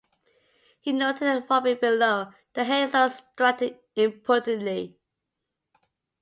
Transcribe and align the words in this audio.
He 0.79 0.93
noted 0.93 1.27
a 1.27 1.45
robin 1.47 1.77
below 1.79 2.33
the 2.55 2.63
hazels, 2.63 3.17
strutting 3.33 3.77
impudently. 3.95 4.97